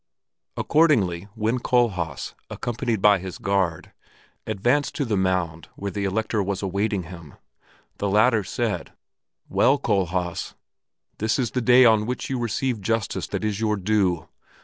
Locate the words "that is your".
13.27-13.75